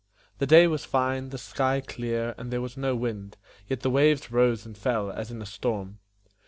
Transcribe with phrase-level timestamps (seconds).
[0.39, 4.31] The day was fine, the sky clear, and there was no wind, yet the waves
[4.31, 5.99] rose and fell as in a storm.